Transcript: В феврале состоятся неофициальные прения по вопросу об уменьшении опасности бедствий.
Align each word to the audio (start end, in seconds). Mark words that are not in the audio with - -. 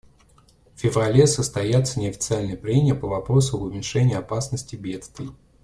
В 0.73 0.79
феврале 0.79 1.27
состоятся 1.27 1.99
неофициальные 1.99 2.57
прения 2.57 2.95
по 2.95 3.07
вопросу 3.07 3.57
об 3.57 3.61
уменьшении 3.65 4.15
опасности 4.15 4.75
бедствий. 4.75 5.29